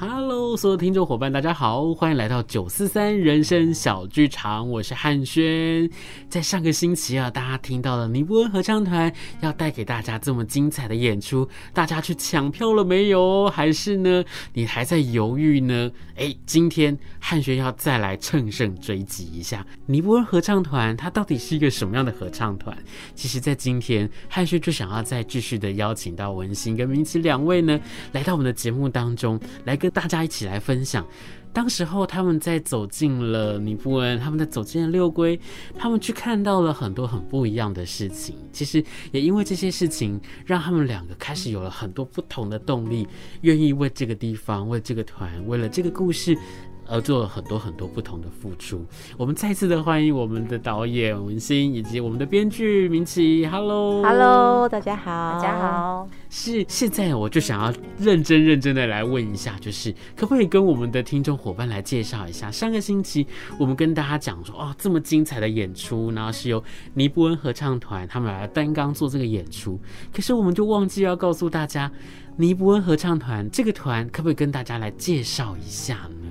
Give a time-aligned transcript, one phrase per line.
[0.00, 5.90] Hello，所有听众伙伴，大家好，欢迎来到九四三人生小剧场，我是汉轩。
[6.28, 13.48] 在上个星期啊，大家听到了尼布恩合唱团要带给大家这么精彩的演出，大家去抢票了没有？
[13.48, 14.22] 还是呢，
[14.52, 15.90] 你还在犹豫呢？
[16.14, 22.76] 哎，今天汉轩要再来乘胜追击一下尼布恩合唱团，它到底是一个什么样的合唱团？
[23.16, 27.80] 其实，在今天汉轩就想要再继续的邀请到文馨跟明琪两位呢，
[28.12, 29.87] 来到我们的节目当中来跟。
[29.90, 31.06] 大家一起来分享，
[31.52, 35.38] 当时候他们在走进了尼布恩，他们在走进了六龟，
[35.76, 38.36] 他们去看到了很多很不一样的事情。
[38.52, 38.82] 其实
[39.12, 43.06] 也因为这些事情，让他们两个开始有了很多不同的动力，
[43.42, 46.36] 愿意为这个地方、为这个团、为了这个故事。
[46.88, 48.84] 而做了很多很多不同的付出。
[49.16, 53.46] 我们再次的欢迎我们的导演文心，以及我们的编剧明琪。
[53.46, 56.08] Hello，Hello，大家好，大家好。
[56.30, 62.50] 是现在我就想要认真认真的来问一下，就是可不可以跟我们的听众伙伴来介绍一下？
[62.50, 63.26] 上个星期
[63.58, 66.62] 我们跟大家讲说，哦，这么精彩的演出，然后是由
[66.94, 69.78] 尼布恩合唱团他们来担纲做这个演出，
[70.12, 71.90] 可是我们就忘记要告诉大家，
[72.36, 76.28] 尼布恩合唱团这个团可不可以跟大家来介绍一下呢？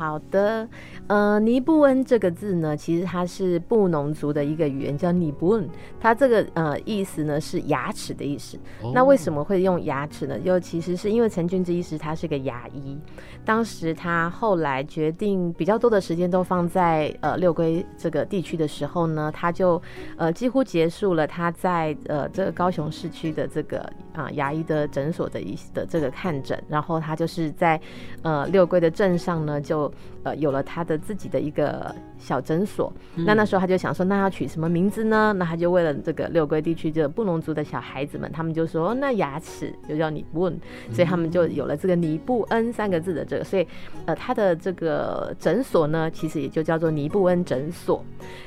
[0.00, 0.66] 好的，
[1.08, 5.68] 呃，尼布恩这个字呢，其实它是布农族的一个语言，叫尼布恩。
[6.00, 8.58] 它这个呃意思呢是牙齿的意思。
[8.82, 8.94] Oh.
[8.94, 10.38] 那为什么会用牙齿呢？
[10.38, 12.98] 就其实是因为陈俊之医师他是个牙医，
[13.44, 19.80] 当时他后来决定比较多的时间都放在呃六龟这个地区的时候呢，他就
[20.16, 23.80] 呃几乎结束了他在呃这个高雄市区的这个
[24.14, 27.78] 啊、呃、牙医的诊所的一的这个看诊，然后他就是在
[28.22, 29.89] 呃六龟的镇上呢就。
[30.22, 35.32] 呃，有了他的自己的一个小诊所，嗯，那那时候他就想说，那要取什么名字呢？
[35.36, 40.58] 那他就为了这个六龟地区这个布农族的小孩子们，他们就说，那牙齿就叫尼布恩，
[40.92, 43.66] 所以他们就有了这个尼布恩三个字的这个，所以
[44.06, 48.04] 呃，他的这个诊所呢，其实也就叫做尼布恩诊所。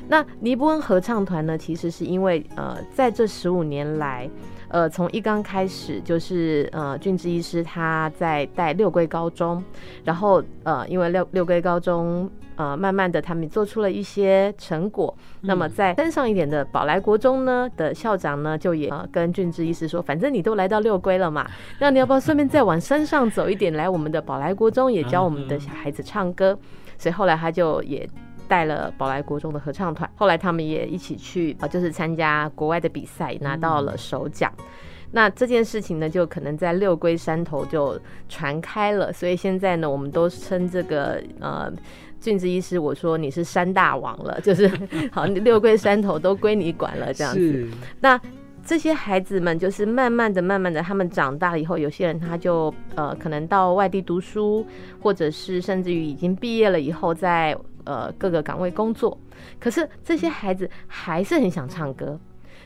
[0.08, 4.30] 那尼布恩合唱团呢，其实是因为呃，在这十五年来。
[4.74, 9.64] 呃，从一刚开始就是呃，俊志医师他在带六龟高中，
[10.04, 15.16] 然后呃，因为六六龟高中呃，慢慢的他们做出了一些成果。
[15.42, 21.48] 嗯、那么在山上一点的宝来国中呢的校长呢，就也、呃、跟俊志医师说，反正你都来到六龟了嘛，
[21.80, 26.58] 那你要不要顺便再往山上走一点，来我们的宝来国中也教我们的小孩子唱歌？
[26.98, 28.10] 所以后来他就也。
[28.48, 34.52] 带了宝来国中的合唱团，后来他们也一起去啊，就是参加国外的比赛，拿到了首奖。
[34.58, 34.66] 嗯。
[35.16, 41.72] 那这件事情呢，就可能在六龟山头就传开了，所以现在呢，我们都称这个呃
[42.20, 44.68] 俊子医师，我说你是山大王了， 就是
[45.12, 47.68] 好，六龟山头都归你管了这样子。
[48.00, 48.20] 那
[48.66, 54.66] 这些孩子们就是慢慢的、慢慢的，他们长大了以后，有些人他就呃可能到外地读书，
[55.00, 57.56] 或者是甚至于已经毕业了以后在。
[57.86, 59.18] 呃，各个岗位工作，
[59.60, 62.20] 可是这些孩子还是很想唱歌。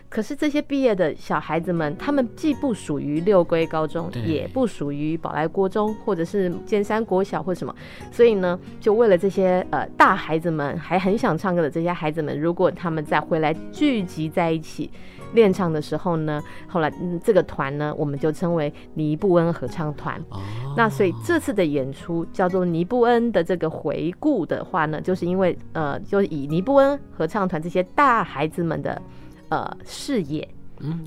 [0.09, 7.75] 可是这些毕业的小孩子们，他们既不属于六龟高中，也不属于宝来国中，或者是尖山国小或什么，
[8.09, 14.89] 所以呢，就为了这些呃大孩子们还很想唱歌的这些孩子们，如果他们再回来聚集在一起。
[15.33, 20.19] 练唱的时候呢，后来、嗯、这个团呢，我们就称为尼布恩合唱团。
[20.29, 20.41] 哦。
[20.75, 29.01] 那所以这次的演出叫做尼布恩的这个回顾的话呢，就是因为呃，就以尼布恩合唱团这些大孩子们的
[29.49, 30.47] 呃视野，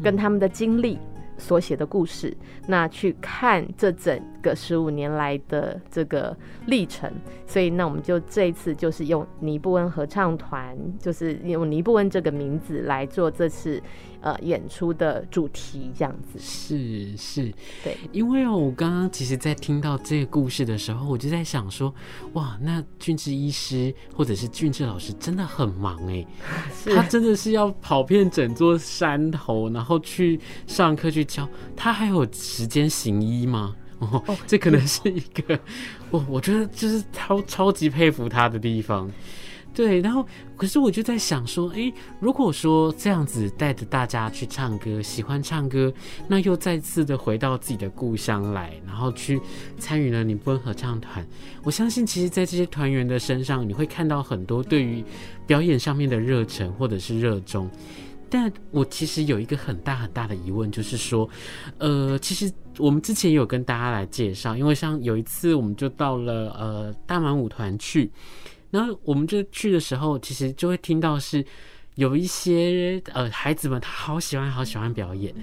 [0.02, 0.98] 跟他们的经历
[1.40, 2.36] 所写的故事，
[2.68, 6.36] 那去看这整个十五年来的这个
[6.66, 7.10] 历程。
[7.46, 13.82] 所以那我们就这一次就是用尼布恩合唱团，就是用尼布恩这个名字来做这次。
[14.20, 21.94] 呃，演出的主题这样子是是，对，因为哦，我刚刚其实，在听到这个故事的时候，我就在想说，
[22.34, 26.26] 哇，那俊志医师或者是俊志老师真的很忙哎，
[26.94, 33.74] 他真的是要跑遍整座山头，然后去上课去教，他还有时间行医吗？
[34.00, 35.58] 哦，这可能是一个，
[36.10, 39.10] 我我觉得就是超超级佩服他的地方。
[39.72, 40.26] 对，然后
[40.56, 45.92] 可是我就在想说，诶，如果说这样子带着大家去唱歌，喜欢唱歌，
[46.28, 49.40] 那又再次的回到自己的故乡来，然后去
[49.78, 51.24] 参与了尼布恩合唱团，
[51.62, 55.04] 我相信其实，在这些团员的身上，你会看到很多对于
[55.46, 57.70] 表演上面的热忱或者是热衷。
[58.28, 61.28] 但我其实有一个很大很大的疑问，就是说，
[61.78, 68.10] 呃，其实我们之前有跟大家来介绍，因为像有一次我们就到了呃大满舞团去。
[68.70, 71.44] 然后我们就去的时候，其实就会听到是
[71.96, 75.34] 有一些呃孩子们他好喜欢好喜欢表演。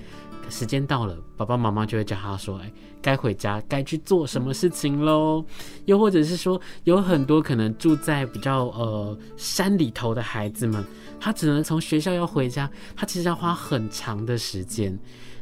[0.50, 2.72] 时间到了，爸爸妈妈就会叫他说：“哎，
[3.02, 5.44] 该回家，该去做什么事情喽。”
[5.84, 10.82] 又或者是说，有很多可能住在比较呃山里头的孩子们，
[11.20, 14.98] 他只能从学校要回家，他其实要花很长的时间。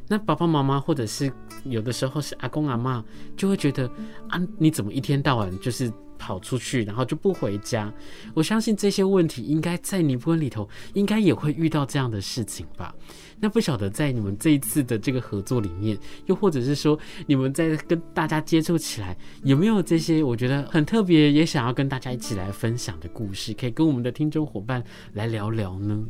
[0.07, 1.31] 那爸爸妈妈或者是
[1.65, 3.05] 有的时候是阿公阿妈，
[3.37, 3.87] 就会觉得
[4.27, 7.93] 啊，你怎么一天到晚就是跑出去，然后就不回家？
[8.33, 12.93] 我相信这些问题应该在尼泊尔里头，应该也会遇到这样的事情吧。
[13.39, 16.97] 那不晓得在你们这一次的这个合作里面，又或者是说
[17.27, 24.81] 你们在跟大家接触起来，有没有这些我觉得很特别，也想要跟大家一起来分享的故事，可以跟我们的听众伙伴
[25.13, 26.05] 来聊聊呢？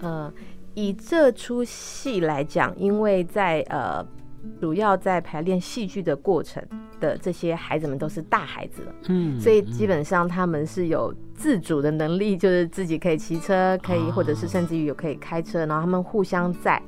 [0.00, 0.32] 呃，
[0.74, 4.02] 以这出戏来讲，因为在呃
[4.60, 6.62] 主要在排练戏剧的过程
[6.98, 11.14] 的这些孩子们都是大孩子了，嗯，所以基本上他们是有。
[11.40, 16.78] 自主的能力就是自己可以骑车，可以或者是甚至于有可以开车，然后他们互相在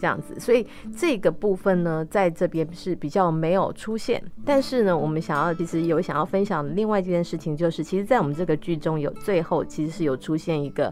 [0.00, 0.66] 这样子，所以
[0.96, 4.24] 这个部分呢，在这边是比较没有出现。
[4.46, 10.90] 但是呢，我们想要其实有想要分享的另外一件事情，就是其实，在我们这个剧中有最后其实是有出现一个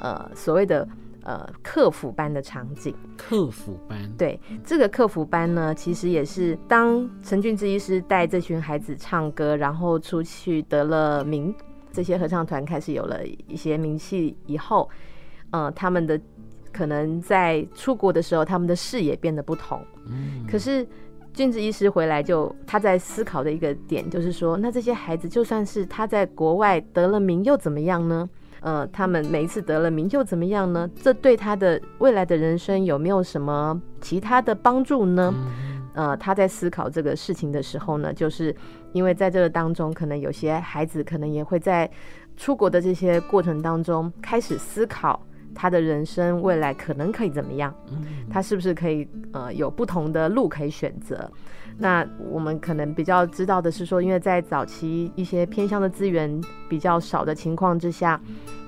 [0.00, 0.88] 呃所谓的
[1.26, 2.94] 呃客服班的场景。
[3.16, 11.52] 客服班，对，这个客服班呢，其实也是当陈俊之医师带这群孩子唱歌，然后出去得了名。
[11.92, 14.88] 这些合唱团开始有了一些名气以后，
[15.50, 16.20] 呃，他们的
[16.70, 19.80] 可能在出国的时候，他们的视野变得不同。
[20.06, 20.86] 嗯，可是
[21.32, 28.28] 俊志医师回来就他在思考的一个点就是说，那这些孩子就算是他在国外得了名又怎么样呢？
[28.66, 30.90] 呃，他们每一次得了名又怎么样呢？
[31.00, 35.32] 这对他的未来的人生有没有什么其他的帮助呢？
[35.32, 38.52] 嗯呃，他在思考这个事情的时候呢，就是
[38.92, 41.88] 因为在这个当中，可能有些孩子可能也会在
[42.36, 45.24] 出国的这些过程当中开始思考
[45.54, 47.72] 他的人生未来可能可以怎么样，
[48.28, 51.30] 他是不是可以呃有不同的路可以选择？
[51.78, 58.20] 那我们可能比较知道的是说，因为在早期一些偏向的资源比较少的情况之下，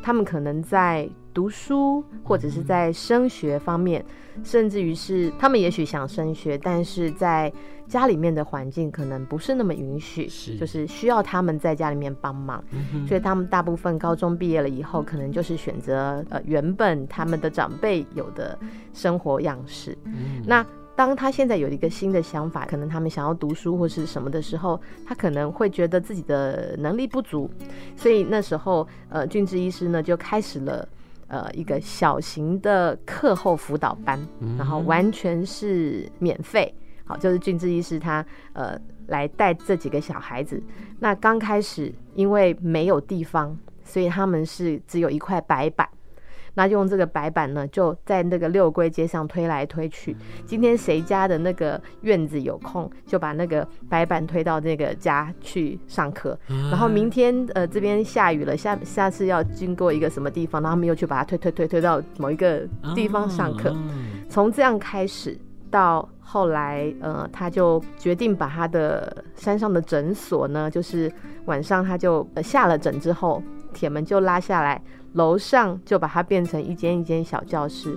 [0.02, 4.04] 他们可能在读书或者是在升学方面。
[4.44, 7.52] 甚至于是他们也许想升学，但是在
[7.88, 10.54] 家里面的环境可能不是那么允许，是。
[10.56, 18.56] 就是需要他们在家里面帮忙，嗯，所以他们大部分高中毕业了以后，可能就是选择呃原本他们的长辈有的
[18.94, 19.98] 生活样式。
[20.04, 20.64] 嗯，那
[20.98, 27.48] 当他现在有一个新的想法，可能他们想要读书或是什么的时候，他可能会觉得自己的能力不足，
[27.94, 30.88] 所以那时候呃俊志医师呢就开始了。
[31.30, 34.18] 呃，一个小型的课后辅导班，
[34.56, 36.74] 然后完全是免费。
[37.04, 38.24] 好，就是俊志医师他
[38.54, 40.58] 呃来带这几个小孩子。
[40.98, 43.54] 那刚开始因为没有地方，
[43.84, 45.86] 所以他们是只有一块白板。
[46.58, 50.16] 那用这个白板呢，就在那个六龟街上推来推去。
[50.44, 56.36] 今天谁家的那个院子有空，就把那个白板推到那个家去上课。
[56.68, 63.72] 然后明天呃这边下雨了，下下次要经过一个什么地方，然后他们又去把它推推推推到某一个地方上课。
[64.28, 65.38] 从这样开始
[65.70, 71.08] 到后来，呃，他就决定把他的山上的诊所呢，就是
[71.44, 73.40] 晚上他就下了诊之后，
[73.72, 74.82] 铁门就拉下来。
[75.14, 77.96] 楼上就把它变成一间一间小教室，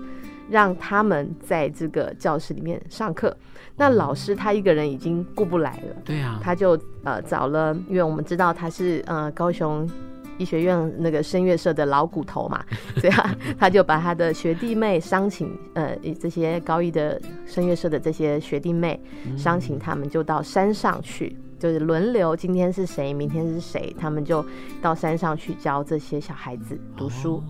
[0.49, 3.35] 让他们在这个教室里面上课。
[3.77, 9.89] 那老师他一个人已经顾不来了，对啊，他就呃找了，因为我们知道他是呃高雄
[10.37, 12.63] 医学院那个声乐社的老骨头嘛，
[13.01, 18.99] 对啊，他就把他的学弟妹商请，呃这些高一的声乐社的这些学弟妹
[19.37, 21.35] 商请他们就到山上去。
[21.61, 24.43] 就是轮流，今天是谁，明天是谁，他们就
[24.81, 27.33] 到山上去教这些小孩子读书。
[27.35, 27.43] Oh.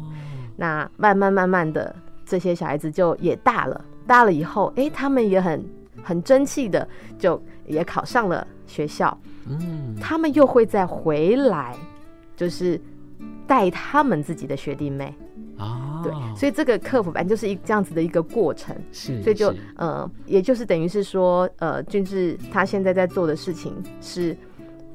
[0.57, 5.65] 那慢慢慢慢的，这些小孩子就也大了，大了以后，哎、欸，他们也很
[6.03, 6.85] 很争气的，
[7.17, 9.17] 就也考上了学校。
[9.47, 11.73] 嗯，他们又会再回来，
[12.35, 12.79] 就是
[13.47, 15.15] 带他们自己的学弟妹。
[16.09, 24.35] 啊、oh.，对，所以这个客服班就是一这样子的一个过程，是，所以就呃，也就是等于是说，呃，俊志他现在在做的事情是，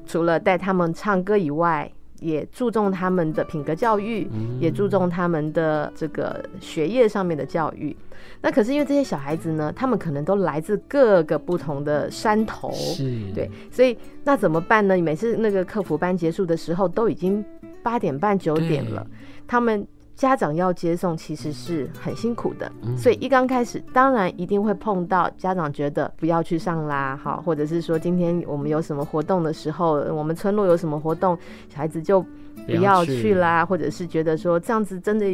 [0.05, 7.95] 除了带他们唱歌以外，也注重他们的品格教育，嗯、也注重他们的这个学业上面的教育。
[8.41, 13.03] 那可是因为这些小孩子呢，他们可能都来自各个不同的山头，是，
[13.35, 14.97] 对，所以那怎么办呢？
[14.97, 17.43] 每次那个客服班结束的时候，都已经
[17.83, 19.05] 八点半九点了，
[19.47, 19.87] 他们。
[20.17, 31.37] 家长要接送其实是很辛苦的，所以一刚开始当然一定会碰到家长觉得不要去上啦，好，或者是说今天我们有什么活动的时候，我们村落有什么活动，
[31.69, 32.19] 小孩子就
[32.65, 35.27] 不要去啦，或者是觉得说这样子真的，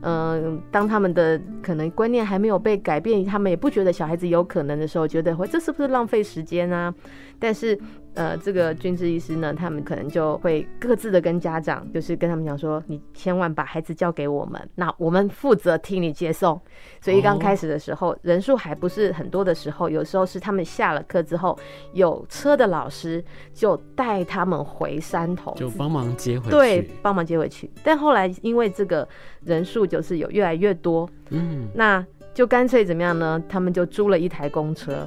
[0.00, 6.94] 嗯、呃，当他们的可能观念还没有被改变，他们也不觉得小孩子有可能的时候，觉得会这是不是浪费时间啊？
[7.38, 7.78] 但是。
[8.14, 16.60] 呃，这个君志医师呢，他们可能就会各自的跟家长，就是跟他们讲说，你千万把孩子交给我们，那我们负责替你接送。
[17.00, 21.58] 所以刚开始的时候，人数还不是很多的时候，有时候是他们下了课之后，
[21.92, 23.24] 有车的老师
[23.54, 26.50] 就带他们回山头，就帮忙接回去。
[26.50, 27.70] 对，帮忙接回去。
[27.84, 29.08] 但后来因为这个
[29.44, 32.04] 人数就是有越来越多，嗯，那。
[32.32, 33.42] 就干脆怎么样呢？
[33.48, 35.06] 他们就租了一台公车，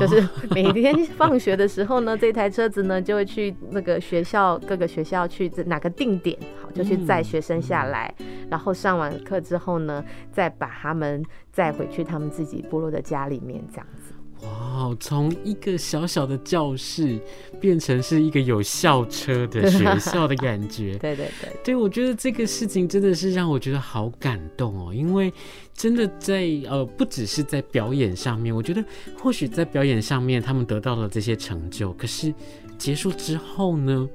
[0.00, 8.12] 就是每天放学的时候呢，这台车子呢就会去那个学校各个学校去哪个定点，好就去载学生下来，
[8.50, 14.01] 然后上完课之后呢，再把他们载回去他们自己部落的家里面，这样子。
[14.42, 17.18] 哇，从一个小小的教室
[17.60, 20.98] 变成是一个有校车的学校的感觉。
[21.02, 25.32] 对对对，对，我觉得这个事情真的是让我觉得好感动哦，因为
[25.74, 28.84] 真的在呃，不只是在表演上面，我觉得
[29.18, 32.34] 或许在表演上面他们得到了这些成就，可是
[32.76, 34.08] 结束之后呢？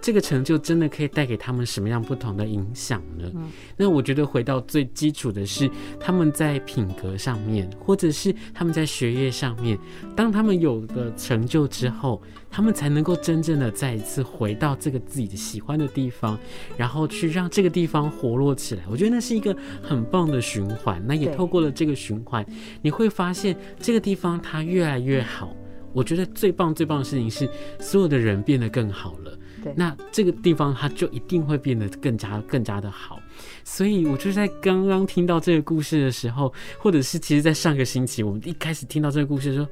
[0.00, 3.30] 这个成就真的可以带给他们什么样不同的影响呢？
[3.34, 9.78] 嗯，那我觉得回到最基础的是他们在品格上面，或者是他们在学业上面，
[10.16, 16.38] 当他们有了成就之后，他们才能够真正的再一次回到这个自己的喜欢的地方，
[16.76, 18.82] 然后去让这个地方活络起来。
[18.90, 21.00] 我觉得那是一个很棒的循环。
[21.06, 22.44] 那也透过了这个循环，
[22.82, 25.54] 你会发现这个地方它越来越好。
[25.92, 29.36] 我觉得最棒最棒的事情是，所有的人变得更好了。
[29.76, 33.20] 那这个地方它就一定会变得更加更加的好，
[33.64, 39.68] 所以我就在刚刚听到这个故事的时候，或者是其实在上个星期我们一开始听到这个故事的时候。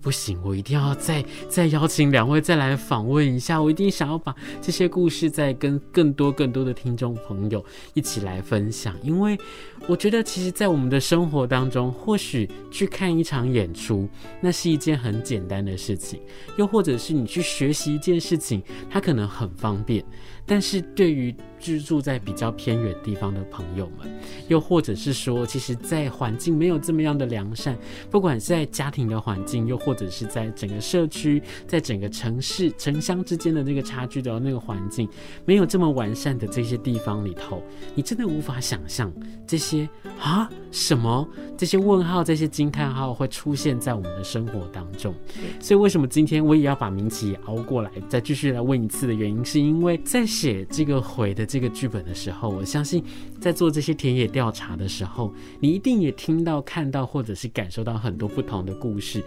[0.00, 3.60] 不行，我一定要再再邀请两位再来访问一下。
[3.60, 7.64] 我一定想要把这些故事再跟更多更多的听众朋友
[7.94, 9.38] 一起来分享，因为
[9.86, 14.08] 我觉得其实，在我们的生活当中，或许去看一场演出，
[14.40, 16.18] 那是一件很简单的事情；
[16.56, 20.04] 又或者是你去学习一件事情，它可能很方便。
[20.46, 24.10] 但是对于居住在比较偏远地方的朋友们，
[24.48, 27.78] 又或者是说，其实，在环境没有这么样的良善，
[28.10, 35.08] 不管是在家庭的环境，又或者是在整个社区，在整个城市城乡之间的那个差距的那个环境，
[35.44, 37.62] 没有这么完善的这些地方里头，
[37.94, 39.12] 你真的无法想象
[39.46, 39.86] 这些
[40.18, 45.14] 啊什么这些问号、这些惊叹号会出现在我们的生活当中。
[45.60, 50.26] 所以，为什么今天我也要把名奇也熬过来，再继续来问一次的原因，是因为在。
[50.30, 53.02] 写这个回的这个剧本的时候，我相信
[53.40, 59.20] 在做这些田野调查的时候，你一定也听到、看到，或者是感受到很多不同的故事。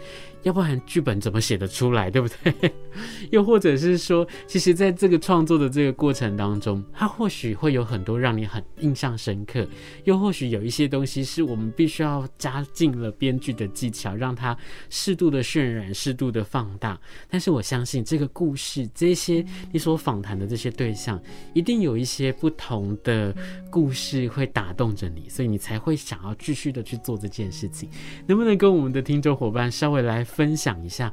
[0.43, 2.72] 要不然剧本怎么写得出来，对不对？
[3.32, 9.68] 又或者是说，其实在这个创作的这个过程当中，它或许会有很多让你很印象深刻，
[10.04, 14.56] 又或许有一些东西是我们必须要加进了编剧的技巧，让它
[14.90, 17.00] 适度的渲染、适度的放大。
[17.30, 21.20] 但是我相信这个故事，这些你所访谈的这些对象，
[21.54, 23.34] 一定有一些不同的
[23.70, 27.90] 故事会打动着你，所以你才会想要继续的去做这件事情。
[28.28, 31.12] 能不能跟我们的听众伙伴稍微来分分享一下，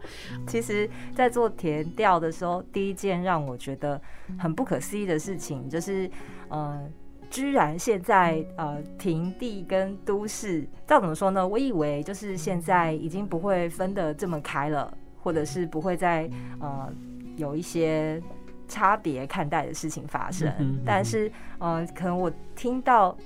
[0.49, 4.01] 其实，在做填调的时候，第一件让我觉得
[4.37, 6.11] 很不可思议的事情，就是，
[6.49, 6.85] 呃，
[7.31, 11.47] 居然现在呃，平地跟都市，照怎么说呢？
[11.47, 16.93] 我以为就是现在已经不会分得这么开了，或者是不会再呃
[17.37, 18.21] 有一些
[18.67, 20.53] 差别看待的事情发生。
[20.85, 23.17] 但是，呃，可能我听到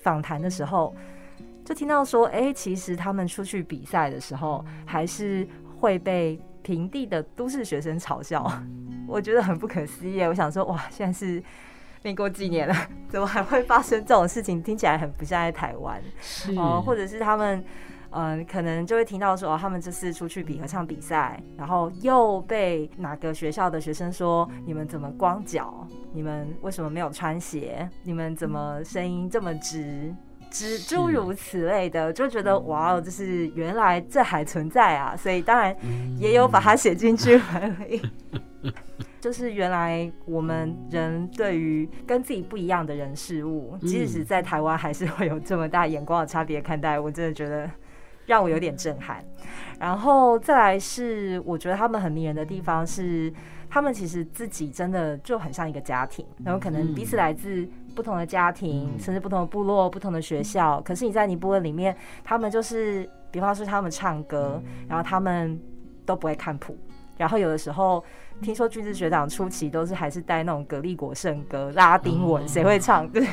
[0.00, 0.94] 访谈的时候。
[1.64, 8.46] 就听到说，哎、欸，其实他们出去比赛的时候，还是会被平地的都市学生嘲笑，
[9.08, 10.20] 我觉得很不可思议。
[10.22, 11.42] 我想说，哇，现在是
[12.02, 12.74] 民国几年了，
[13.08, 14.62] 怎么还会发生这种事情？
[14.62, 15.98] 听起来很不像在台湾。
[16.56, 17.64] 哦、呃，或者是他们，
[18.10, 25.88] 嗯、呃，可能就会听到说，哦，他们这次出去比合唱比赛，然后又被哪个学校的学生说，你们怎么光脚？
[26.12, 27.88] 你们为什么没有穿鞋？
[28.02, 30.14] 你们怎么声音这么直？
[30.54, 35.76] 之诸如此类的，就觉得哇哦，就是原来这还存在啊，所以当然
[36.16, 38.00] 也有把它写进去而已。
[39.20, 47.00] 就是原来我们人对于跟自己不一样的人事物，即使是在台湾，还是会有这么大眼光的差别看待。
[47.00, 47.68] 我真的觉得
[48.26, 49.24] 让我有点震撼。
[49.80, 53.32] 然后再来是，我觉得他们很迷人的地方是，
[53.68, 60.80] 他们其实自己真的就很像一个家庭，然后可能彼此来自不同的家庭，甚至不同的部落、不同的学校。
[60.82, 65.58] 可是你在尼泊尔里面，他们就是，比方说他们唱歌，然后他们
[66.04, 66.76] 都不会看谱，
[67.16, 68.04] 然后有的时候。
[68.42, 73.08] 听说君子学长初期都是还是带那种格力果圣歌拉丁文，谁会唱？
[73.10, 73.24] 对，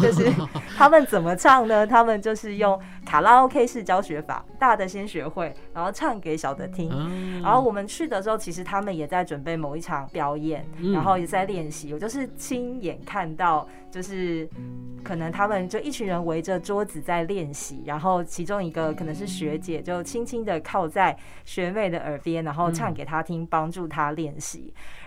[0.00, 0.32] 就是
[0.76, 1.86] 他们怎么唱呢？
[1.86, 6.90] 他们就是用卡拉 OK 式教学法，大的先学会，然后唱给小的听。
[7.42, 11.92] 然后我们去的时候，其实他们也在准备某一场表演，然后也在练习。
[11.92, 13.66] 我就是亲眼看到。
[13.90, 14.46] 就是
[15.02, 24.37] 可能他们就一群人围着桌子在练习，然后其中一个可能是学姐，就轻轻的靠在学妹的耳边，然后唱给她听，帮助她练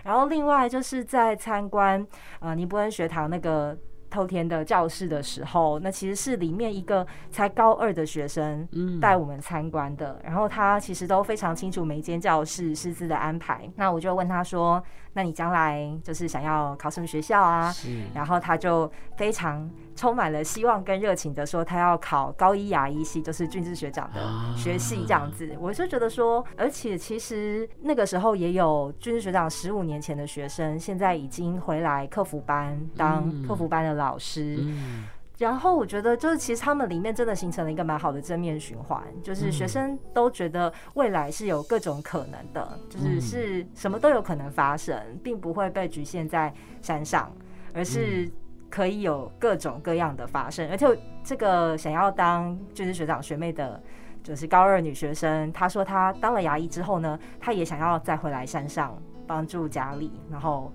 [0.04, 2.06] 然后另外就是在参观
[2.40, 3.76] 呃尼泊恩学堂那个。
[4.12, 8.68] 透天的教室的时候，那其实是里面一个才高二的学生
[9.00, 13.68] 带我们参观的，然后他其实都非常清楚每一间教室师资的安排。
[13.76, 14.82] 那我就问他说
[15.14, 17.72] ：“那你将来就是想要考什么学校啊？”
[18.14, 24.20] 然后他就非常充满了希望跟热情的说：“他要考高一牙医系，就是俊志学长的
[24.56, 35.04] 学系这样子。”我就觉得说，而且其实那个时候也有俊志学长十五年前的学生，现在已经回来客服班当客服班的老师，嗯，
[35.38, 47.32] 然后我觉得就是其实他们里面真的形成了一个蛮好的正面循环，就是学生都觉得未来是有各种可能的，就是是什么都有可能发生，并不会被局限在山上，
[47.72, 48.28] 而是
[48.68, 50.68] 可以有各种各样的发生。
[50.70, 50.86] 而且
[51.22, 53.80] 这个想要当就是学长学妹的，
[54.22, 60.72] 就是高二女学生，她说她当了牙医之后呢，她也想要再回来山上帮助家里，然后。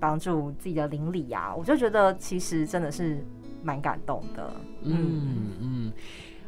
[0.00, 3.24] 帮助自己的邻里呀，我就觉得其实真的是
[3.62, 4.52] 蛮感动的。
[4.82, 5.92] 嗯嗯，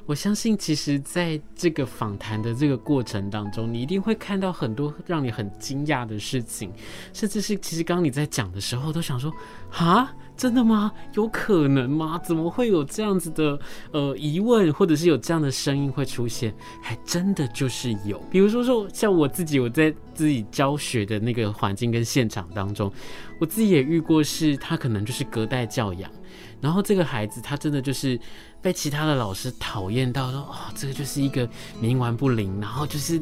[0.07, 6.73] 我相信其实在这个访谈的这个过程当中，你一定会看到很多让你很惊讶的事情，
[7.12, 9.33] 甚至是其实刚刚你在讲的时候都想说，
[9.71, 10.14] 哈。
[10.41, 10.91] 真的吗？
[11.13, 12.19] 有可能吗？
[12.25, 13.61] 怎么会有这样子的
[13.93, 16.51] 呃疑问，或者是有这样的声音会出现？
[16.81, 18.19] 还真的就是有。
[18.31, 22.91] 比如说说像我自己，我在自己教学的那个环境跟现场当中，
[23.39, 26.11] 我自己也遇过，是他可能就是隔代教养，
[26.59, 28.19] 然后这个孩子他真的就是
[28.63, 31.47] 被其他的老师讨厌到说，哦，这个就是一个
[31.83, 33.21] 冥顽不灵，然后就是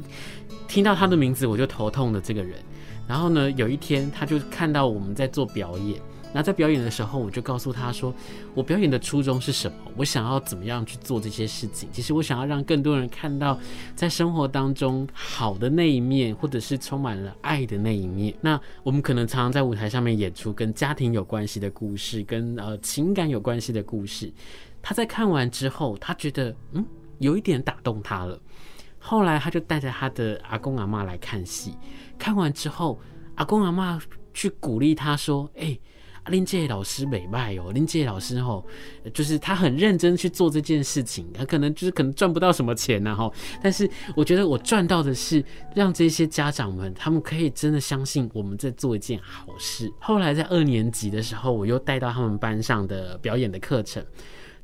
[0.69, 2.61] 听到他的名字我就头痛的这个人。
[3.09, 6.01] 然后呢，有一天他就看到我们在做表演。
[6.33, 8.15] 那在表演的时候，我就告诉他说，
[8.55, 9.77] 我表演的初衷是什么？
[9.97, 11.89] 我想要怎么样去做这些事情？
[11.91, 13.59] 其实我想要让更多人看到，
[13.97, 18.35] 在生活当中好的那一面，或者是充满了爱的那一面。
[18.41, 24.33] 那我们可能常常在舞台上面演出跟家庭有关系的故事，跟呃情感有关系的故事。
[24.83, 26.85] 他在看完之后，他觉得嗯
[27.19, 28.39] 有一点打动他了。
[28.99, 31.75] 后来他就带着他的阿公阿嬷来看戏，
[32.19, 33.01] 看完之后，
[33.37, 34.01] 阿公阿嬷
[34.35, 35.79] 去鼓励他说：“哎、”
[36.29, 38.65] 林杰老师美迈哦，林杰老师吼，
[39.13, 49.93] 就是他很认真去做这件事情，他可能就是可能赚不到什么钱呐吼，但是我觉得我赚到的是让这些家长们，他们可以真的相信我们在做一件好事。
[49.99, 54.05] 后来在二年级的时候，我又带到他们班上的表演的课程，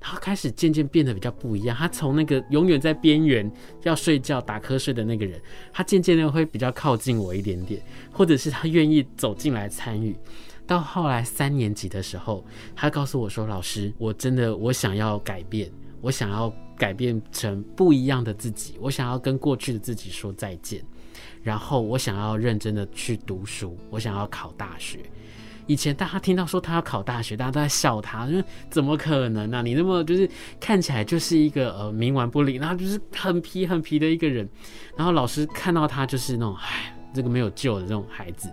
[0.00, 1.74] 他开始渐渐变得比较不一样。
[1.76, 3.50] 他从那个永远在边缘
[3.84, 5.40] 要睡觉打瞌睡的那个人，
[5.72, 7.80] 他渐渐的会比较靠近我一点点，
[8.12, 10.14] 或者是他愿意走进来参与。
[10.66, 20.82] 到后来三年级的时候，他告诉我说：“老师，我真的我想要改变，我想要改变成不一样的自己，我想要跟过去的自己说再见，
[21.42, 25.00] 然后我想要认真的去读书，我想要考大学。
[25.66, 29.62] 以前大家听到说他要考大学，大家都在笑他，因为怎么可能呢？
[29.62, 30.28] 你那么就是
[30.60, 34.48] 看起来就是一个呃冥顽不灵，然后就是很皮很皮的一个人，
[34.96, 38.50] 然后老师看到他就是那种唉，这个没有救的这种孩子。”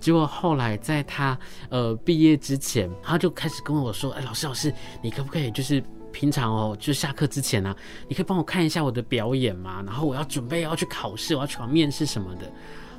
[0.00, 7.76] 结果后来在他呃毕业之前，他就开始跟我说：“哎，老师老师，你可不可以就是平常哦，就下课之前啊，
[8.08, 9.82] 你可以帮我看一下我的表演吗？
[9.86, 12.50] 然后我要准备要去考试，我要去考面试什么的。”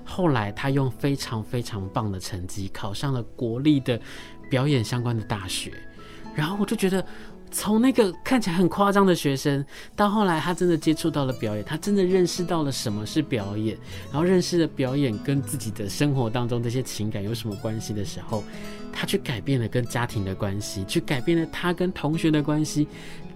[0.06, 4.00] 后来他用非常非常棒的成绩考上了国立的
[4.50, 5.72] 表演相关的大学，
[6.36, 7.06] 然后我就觉得。
[7.52, 9.64] 从那个看起来很夸张的学生，
[9.96, 18.44] 到后来他真的接触到了表演，他真的认识到了什么是表演，然后认识了表演跟自己的生活当中这些情感有什么关系的时候，
[18.94, 22.88] 他去改变了跟家庭的关系，去改变了他跟同学的关系，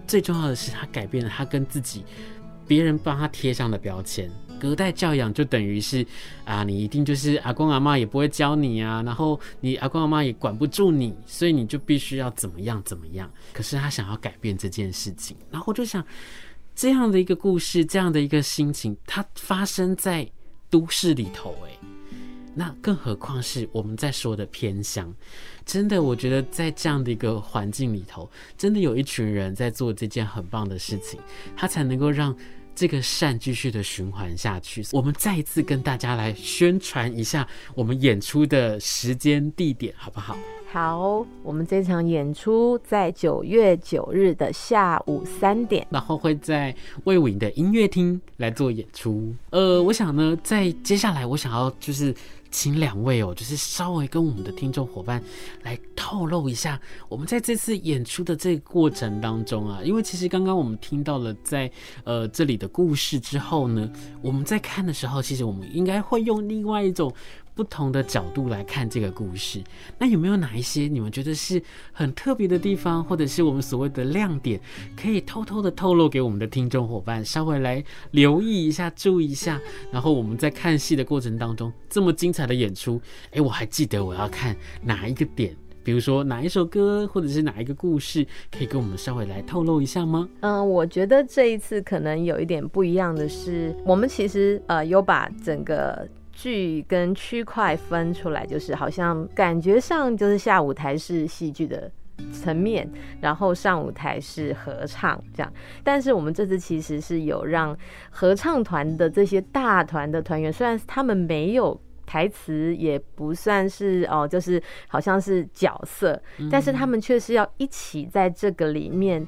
[0.07, 2.05] 最重要的是他改变了他跟自己，
[2.65, 4.31] 别人帮他贴上的标签。
[4.59, 6.05] 隔代教养就等于是
[6.45, 13.29] 啊，你一定就是阿公阿妈也不会教你啊，然后你阿公阿妈也管不住你，所以你就必须要怎么样怎么样。
[13.53, 16.03] 可是他想要改变这件事情，然后我就想，
[16.73, 20.27] 这样的一个故事，这样的一个心情，它发生在
[20.69, 21.69] 都市里头，哎，
[22.53, 25.13] 那更何况是我们在说的偏乡。
[25.65, 31.19] 真的，我觉得在这样的一个环境里头，真的有一群人在做这件很棒的事情，
[31.55, 32.35] 他才能够让。
[32.75, 34.83] 这个善继续的循环下去。
[34.91, 40.37] 我们再一次跟大家来宣传一下我们演出的时间地点，好不好？
[40.75, 49.33] 好，我们这场演出在九月九日的下午三点，然后会在魏武营的音乐厅来做演出。
[49.51, 52.13] 呃，我想呢，在接下来我想要就是。
[52.51, 55.21] 请两位哦，就是稍微跟我们的听众伙伴
[55.63, 61.69] 来透露一下，我们在这次演出的这个过程当中啊，因为其实刚刚我们听到了在
[62.05, 67.13] 呃这里的故事之后呢，我们在看的时候，其实我们应该会用另外一种。
[67.55, 69.63] 不同的角度来看这个故事，
[69.97, 71.61] 那有没有哪一些你们觉得是
[71.93, 74.59] 很特别的地方，或者是我们所谓的亮点，
[74.95, 79.59] 可以偷偷的透露给我们的听众伙伴，稍微来留意一下、注意一下。
[79.89, 90.27] 然后我们在看戏的过程当中，这么精彩的演出，哎，我还记得我要看哪一个点，比如说哪一首歌，或者是哪一个故事，可以跟我们稍微来透露一下吗？
[90.41, 96.05] 嗯，我觉得这一次可能有一点不一样的是，我们其实呃有把整个。
[96.45, 101.91] 剧跟区块分出来，就是好像感觉上就是下舞台是戏剧的
[102.31, 102.87] 层面，
[103.19, 105.51] 然后上舞台是合唱这样。
[105.83, 107.75] 但是我们这次其实是有让
[108.11, 119.25] 合唱团的这些大团的团员，虽然他们没有台词，也不算是哦，就是好像是角色，但是他们却是要一起在这个里面。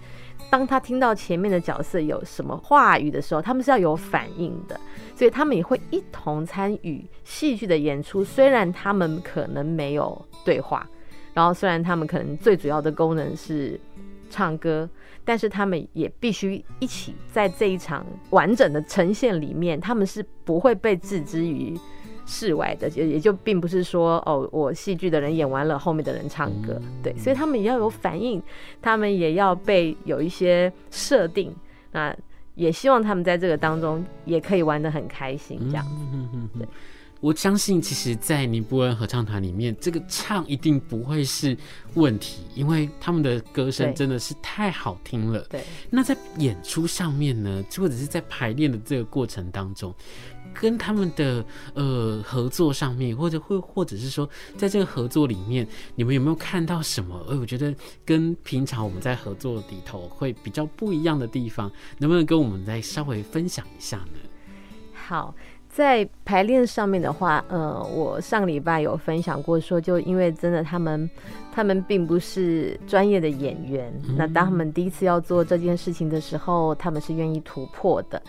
[0.49, 4.79] 当他听到前面的角色有什么话语的时候，他们是要有反应的，
[5.13, 8.23] 所以他们也会一同参与戏剧的演出。
[8.23, 10.87] 虽然他们可能没有对话，
[11.33, 13.77] 然后虽然他们可能最主要的功能是
[14.29, 14.89] 唱歌，
[15.25, 21.77] 但是他们也必须一起在这一场完整的呈现里面，他们是不会被置之于。
[22.27, 28.39] 室外的，也也就并不是说哦，我戏剧的人演完了，后面的人唱歌，对，所以他们也要有反应，
[28.81, 31.55] 他们也要被有一些设定，
[31.93, 32.15] 那
[32.55, 36.67] 也希望他们在这个当中也可以玩得很开心，这样子，对。
[37.19, 41.57] 我相信，其实，在尼泊尔合唱团里面，这个唱一定不会是
[41.95, 45.39] 问题，因为他们的歌声真的是太好听了。
[45.49, 49.91] 对，那在演出上面呢，或者是在排练的这个过程当中，
[50.59, 51.43] 跟他们的
[51.73, 57.15] 呃合作上面，或者会或者是说，在这个合作里面，你们有没有看到什么？
[57.29, 57.73] 哎，我觉得
[58.05, 64.19] 跟平常我们在合作里头会比较不一样的地方，能不能跟我们再稍微分享一下呢？
[64.93, 65.33] 好。
[65.69, 71.07] 在排练上面的话，呃，我上个礼拜有分享过，说就因为真的他们，
[71.51, 78.19] 他们并不是专业的演员，嗯、那当他们第一次要做这件事情的时候，他们是愿意突破的。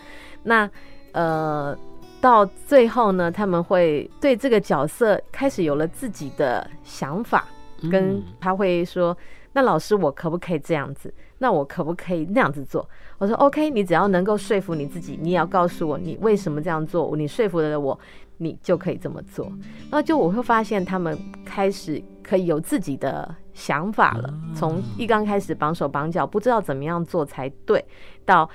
[0.43, 0.69] 那
[1.13, 1.75] 呃，
[2.21, 7.47] 到最后呢，他们会对这个角色开始有了自己的想法，
[7.89, 9.17] 跟他会说：“嗯、
[9.53, 11.13] 那老师，我可不可以这样子？
[11.37, 12.87] 那我可不可以那样子做？”
[13.19, 17.97] 我说 OK，你只要能够说服你自己，你也要告诉我你为什么这样做，你说服了我，
[18.37, 19.51] 你就可以这么做。
[19.89, 27.83] 那就我会发现他们开始可以有自己的想法了，从一刚开始绑手绑脚，不知道怎么样做才对，
[28.25, 28.49] 到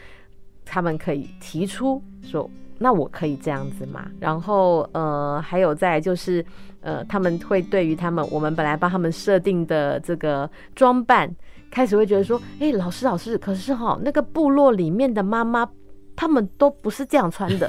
[0.65, 2.49] 他们可以提出说，
[2.79, 4.07] 那我可以这样子吗？
[4.21, 6.45] 然后呃，还有再就是
[6.81, 11.35] 呃，他们会对于他们我们本来帮他们设定的这个装扮。
[11.71, 15.69] 开始会觉得说，哎、欸，老师老师，可是哈，那个部落里面的妈妈，
[16.15, 17.69] 他们都不是这样穿的。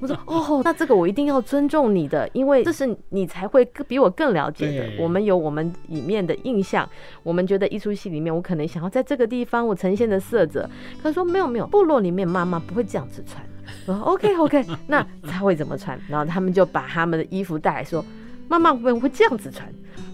[0.00, 5.00] 我说，哦，那这个我一定要尊重你的，因为这是你才会比我更了解的。
[5.00, 6.88] 我们有我们里面的印象，
[7.22, 10.68] 我们觉得一出戏里面，我可能想要在这个地方我呈现的色泽。
[11.00, 13.46] 他说没有没有，部落里面妈妈不会这样子穿。
[13.86, 15.98] 我说 OK OK，那他会怎么穿？
[16.08, 18.04] 然后他们就把他们的衣服带来说，
[18.48, 19.66] 妈妈会不会这样子穿？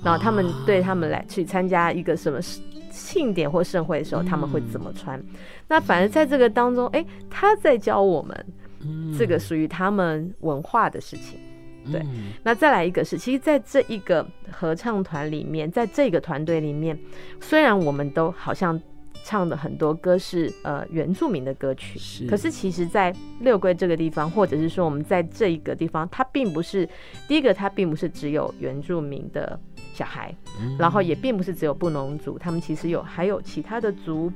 [0.04, 2.40] 然后他们对他们来去参加一个什么？
[2.94, 5.18] 庆典或盛会的时候，他们会怎么穿？
[5.18, 5.24] 嗯、
[5.66, 8.46] 那反而在这个当中，哎、欸，他在教我们，
[9.18, 11.40] 这个属于他们文化的事情。
[11.90, 16.94] 对，嗯、那再来一个是，其实在这一个合唱团里面，在这个团队里面，
[17.40, 18.78] 虽然我们都好像
[19.24, 26.88] 唱的很多歌是呃原住民的歌曲，是可是其实，在六龟这个地方，或者是说我们在这一个地方，它并不是
[27.26, 29.58] 第一个，它并不是只有原住民的。
[29.94, 30.34] 小孩，
[30.78, 34.32] 然后也并不是只有布农族，他们其实有还有其他的族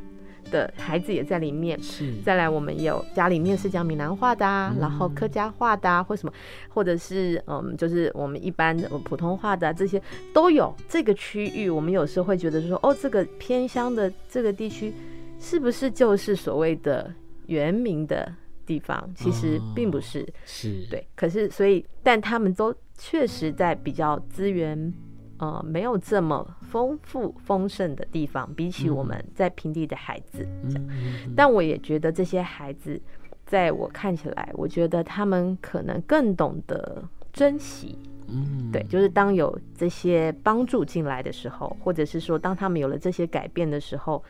[0.50, 1.80] 的孩子也在里面。
[1.82, 6.32] 是，再来我们有家里面是讲闽南话的啊，然后客家话的啊，或什么，
[6.68, 10.00] 或者是嗯，就是我们一般普通话的啊，这些
[10.32, 10.74] 都有。
[10.88, 14.92] 这个区域我们有时候会觉得说，哦，这个偏乡的这个地区
[15.38, 17.12] 是不是就是所谓的
[17.46, 18.32] 原民的
[18.64, 21.06] 地方，其实并不是，哦、是对。
[21.14, 24.92] 可是所以，但他们都确实在比较资源
[25.38, 30.88] 呃没有这么丰富丰盛的地方，比起我们在平地的孩子，嗯、
[31.36, 33.00] 但我也觉得这些孩子，
[33.44, 37.98] 在我看起来，我觉得他们可能更懂得珍惜。
[38.28, 44.20] 嗯，对，就是当有这些帮助进来的时候，或者是说当他们有了这些改变的时候，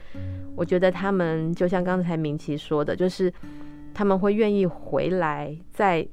[0.54, 3.32] 我觉得他们就像刚才明奇说的，就是
[3.94, 6.06] 他们会愿意回来再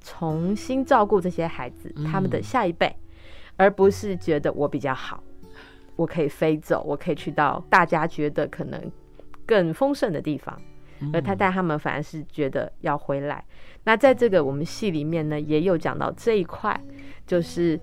[0.00, 2.96] 重新照顾这些孩子，他们的下一辈，
[3.58, 5.22] 而不是觉得我比较好，
[5.96, 8.90] 我可以飞走，我可以去到大家觉得可能
[9.44, 10.58] 更丰盛的地方，
[11.12, 13.44] 而他带他们反而是觉得要回来。
[13.84, 16.80] 那在这个我们戏里面呢，也有讲到这一块。
[17.26, 17.78] 就是，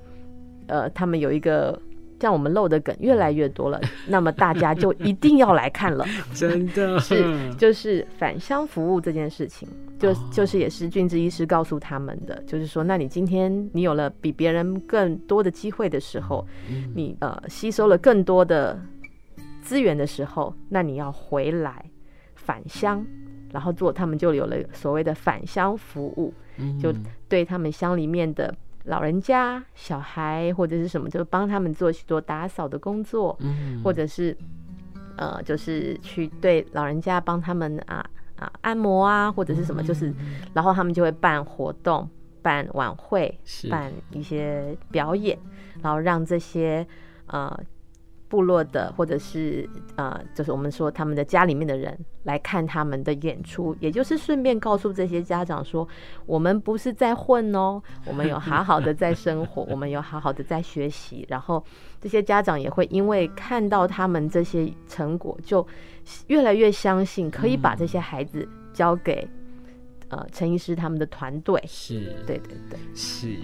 [0.66, 1.80] 呃，他们有一个
[2.26, 6.04] 像我们漏的梗越来越多了，那么大家就一定要来看了。
[6.34, 16.44] 真的是，就是返乡服务这件事情，就就是也是俊志医师告诉他们的，就是说，那你今天你有了比别人更多的机会的时候，
[16.96, 18.76] 你呃吸收了更多的
[19.62, 21.86] 资源的时候，那你要回来
[22.34, 23.06] 返乡，
[23.52, 26.34] 然后做，他们就有了所谓的返乡服务，
[26.82, 26.92] 就
[27.30, 28.52] 对他们乡里面的。
[28.86, 34.36] 老人家、小孩或者是什么，就帮他们做许多打扫的工作，嗯，或者是
[35.18, 38.06] 呃，就是去对老人家帮他们啊
[38.38, 40.14] 啊按摩啊，或者是什么，就是，
[40.54, 42.10] 然后他们就会办活动、
[42.42, 43.38] 办晚会、
[43.70, 45.38] 办一些表演，
[45.82, 46.86] 然后让这些
[47.28, 47.60] 呃。
[48.28, 55.88] 部落的，或者是呃，就是我们说他们的家里面的人来看他们的演出，也就是顺便告诉这些家长说，
[56.26, 61.26] 我们不是在混哦，我们有好好的在生活，我们有好好的在学习。
[61.30, 61.64] 然后
[62.02, 65.66] 这些家长也会因为看到他们这些成果，就
[66.28, 69.28] 越来越相信可以把这些孩子交给
[70.16, 71.62] 呃陈医师他们的团队。
[71.68, 73.36] 是，对对对，是。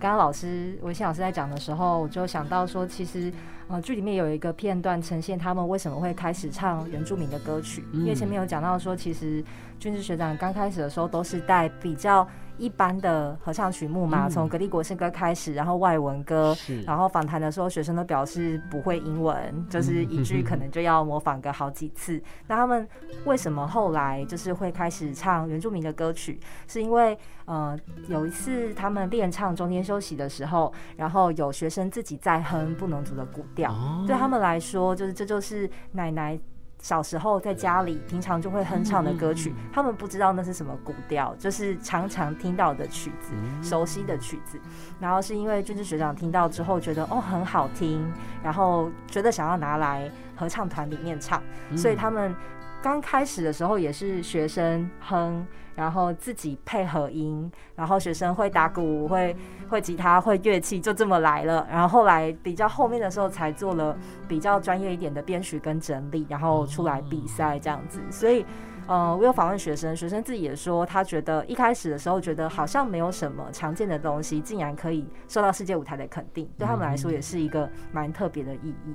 [0.00, 3.32] 刚刚老师文信老师在讲的时候，我就想到说，其实。
[3.72, 9.44] 呃，剧里面有一个片段呈现他们为什么会开始唱原住民的歌曲，因为前面有讲到说，其实
[9.78, 12.26] 军事学长刚开始的时候都是带比较。
[12.60, 16.54] 一般的合唱曲目嘛，从《格力国圣歌》开始，然后外文歌，
[16.86, 22.22] 然后访谈的时候，学生都表示不会英文，就是一句可能就要模仿个好几次。
[22.46, 22.86] 那他们
[23.24, 26.38] 为什么后来就是会开始唱原住民的歌曲？
[26.68, 27.76] 是因为呃
[28.08, 33.74] 有一次他们练唱中间休息的时候，然后有学生自己在哼布农族的古调，
[34.06, 36.38] 对他们来说，就是这就是奶奶。
[36.80, 44.58] 小时候在家里平常就会哼唱的歌曲，他们不知道那是什么古调，就是常常听到的曲子，熟悉的曲子。
[44.98, 48.10] 然后是因为俊志学长听到之后觉得哦很好听，
[48.42, 51.42] 然后觉得想要拿来合唱团里面唱，
[51.76, 52.34] 所以他们
[52.82, 55.46] 刚开始的时候也是学生哼。
[55.76, 59.34] 然后自己配合音，然后学生会打鼓、会
[59.66, 61.66] 会吉他、会乐器，就这么来了。
[61.70, 63.96] 然后后来比较后面的时候，才做了
[64.28, 67.98] 比较专业一点的编曲跟整理，然后出来比赛这样子。
[68.10, 68.44] 所以，
[68.88, 78.94] 呃，我有访问学生，学生自己也说，他觉得一开始的时候觉得好像没有什么常见的东西，竟然可以受到世界舞台的肯定，对他们来说也是一个蛮特别的意义。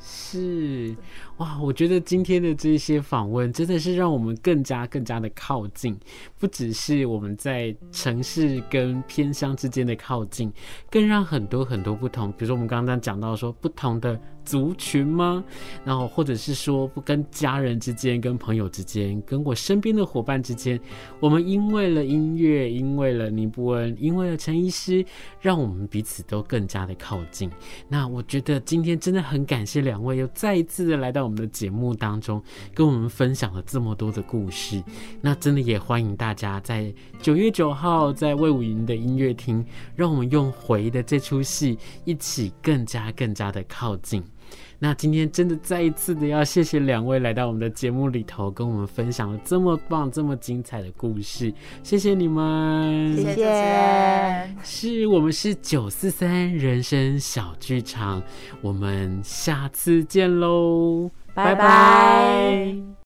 [0.00, 0.96] 是
[1.36, 5.98] 哇，我觉得今天的这些访问真的是让我们更加更加的靠近，
[6.38, 10.52] 不只是我们在城市跟偏乡之间的靠近，
[10.90, 14.20] 更让很多很多不同，比如说我们刚刚讲到说不同的。
[14.46, 15.42] 族群吗？
[15.84, 20.80] 然后或者是说，不跟家人之间、跟朋友之间、跟我身边的伙伴之间，
[21.18, 25.04] 我们因为了音乐，因为了尼布恩，因为了陈医师，
[25.40, 27.50] 让我们彼此都更加的靠近。
[27.88, 32.40] 那我觉得今天真的很感谢两位又再一次的来到我们的节目当中，
[32.72, 34.82] 跟我们分享了这么多的故事。
[35.20, 39.64] 那真的也欢迎大家在九月九号在魏武营的音乐厅，
[39.96, 44.22] 让我们用回的这出戏一起更加更加的靠近。
[44.78, 54.54] 那今天真的再一次的要谢谢两位来到我们的节目里头，跟我们分享了这么棒、这么精彩的故事，谢谢你们，谢谢。
[54.62, 58.22] 是我们是九四三人生小剧场，
[58.60, 62.86] 我们下次见喽，拜拜。